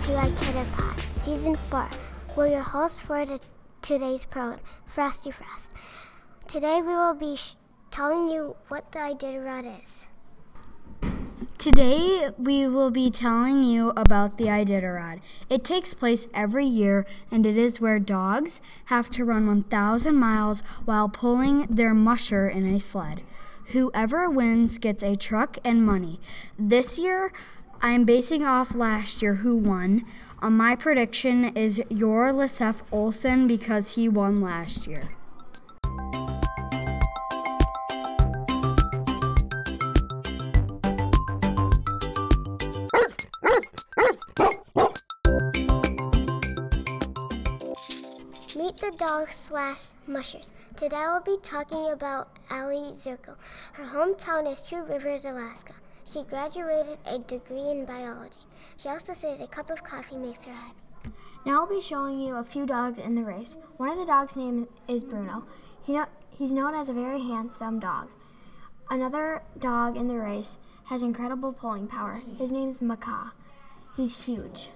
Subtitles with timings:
[0.00, 1.86] To iKidapod season 4.
[2.34, 3.38] We're your host for the,
[3.82, 5.74] today's program, Frosty Frost.
[6.48, 7.56] Today we will be sh-
[7.90, 10.06] telling you what the Iditarod is.
[11.58, 15.20] Today, we will be telling you about the Iditarod.
[15.50, 20.62] It takes place every year, and it is where dogs have to run 1,000 miles
[20.86, 23.20] while pulling their musher in a sled.
[23.72, 26.18] Whoever wins gets a truck and money.
[26.58, 27.32] This year,
[27.82, 30.04] I'm basing off last year who won.
[30.42, 35.04] Uh, my prediction is Joar Leifseth Ulsom because he won last year.
[48.54, 50.52] Meet the dogs slash mushers.
[50.76, 53.36] Today I'll be talking about Aliy Zirkle.
[53.72, 55.72] Her hometown is Two Rivers, Alaska.
[56.12, 58.40] She graduated a degree in biology.
[58.76, 61.14] She also says a cup of coffee makes her happy.
[61.46, 63.56] Now I'll be showing you a few dogs in the race.
[63.76, 65.44] One of the dogs' name is Bruno.
[65.80, 66.00] He
[66.36, 68.08] he's known as a very handsome dog.
[68.90, 72.20] Another dog in the race has incredible pulling power.
[72.38, 73.30] His name is Macaw.
[73.96, 74.70] He's huge.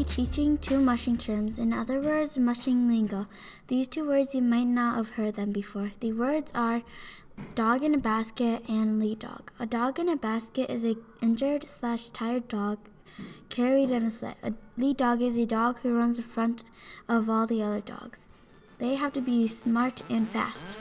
[0.00, 3.26] Be teaching two mushing terms, in other words, mushing lingo.
[3.66, 5.92] These two words you might not have heard them before.
[6.00, 6.80] The words are
[7.54, 9.52] dog in a basket and lead dog.
[9.58, 12.78] A dog in a basket is a injured slash tired dog
[13.50, 14.36] carried in a sled.
[14.42, 16.64] A lead dog is a dog who runs in front
[17.06, 18.26] of all the other dogs.
[18.78, 20.78] They have to be smart and fast.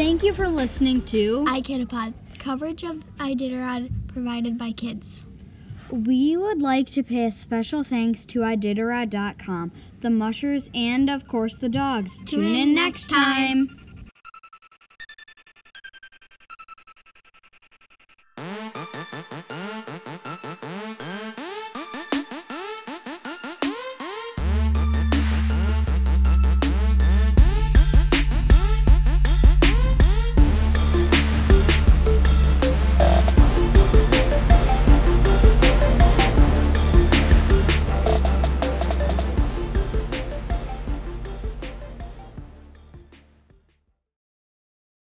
[0.00, 5.26] Thank you for listening to iKidapod, coverage of Iditarod provided by kids.
[5.90, 11.58] We would like to pay a special thanks to Iditarod.com, the mushers, and of course
[11.58, 12.10] the dogs.
[12.24, 13.68] Tune, in next time.